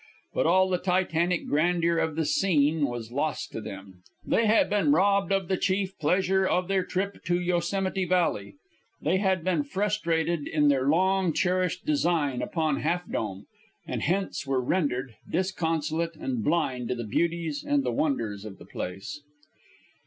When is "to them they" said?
3.51-4.47